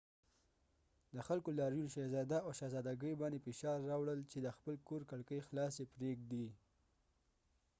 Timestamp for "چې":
4.31-4.37